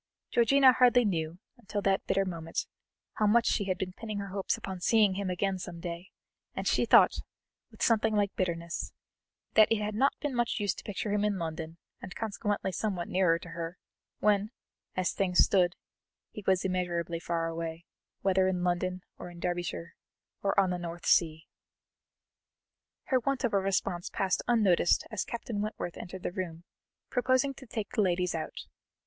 [0.31, 2.65] Georgiana hardly knew, until that bitter moment,
[3.17, 6.09] how much she had been pinning her hopes upon seeing him again some day;
[6.55, 7.19] and she thought,
[7.69, 8.93] with something like bitterness,
[9.53, 13.09] that it had not been much use to picture him in London, and consequently somewhat
[13.09, 13.77] nearer to her,
[14.17, 14.49] when,
[14.95, 15.75] as things stood,
[16.31, 17.85] he was immeasurably far away,
[18.21, 19.93] whether in London or in Derbyshire
[20.41, 21.45] or on the North Sea.
[23.03, 26.63] Her want of response passed unnoticed as Captain Wentworth entered the room,
[27.11, 28.65] proposing to take the ladies out.